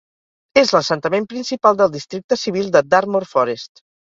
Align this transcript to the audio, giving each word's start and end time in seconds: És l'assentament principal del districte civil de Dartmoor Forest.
És 0.61 0.71
l'assentament 0.75 1.27
principal 1.35 1.77
del 1.83 1.93
districte 1.99 2.41
civil 2.47 2.73
de 2.79 2.85
Dartmoor 2.95 3.29
Forest. 3.37 3.89